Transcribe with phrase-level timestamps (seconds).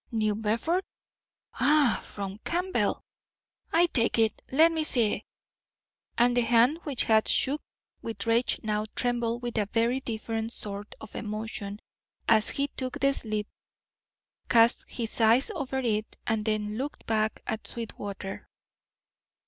[0.11, 0.83] "New Bedford;
[1.59, 3.03] ah, from Campbell,
[3.71, 4.41] I take it.
[4.51, 5.23] Let me see!"
[6.17, 7.61] And the hand which had shook
[8.01, 11.77] with rage now trembled with a very different sort of emotion
[12.27, 13.45] as he took the slip,
[14.49, 18.47] cast his eyes over it, and then looked back at Sweetwater.